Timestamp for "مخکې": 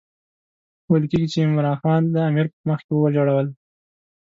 2.69-2.91